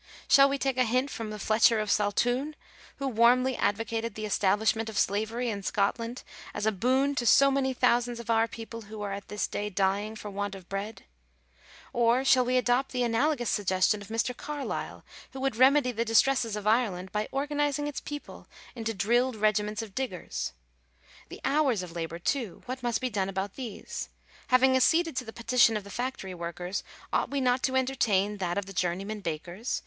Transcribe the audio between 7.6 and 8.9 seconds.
thousands of our people